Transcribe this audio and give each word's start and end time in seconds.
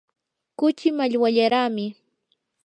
kuchii 0.57 0.95
mallwallaraami. 0.97 1.85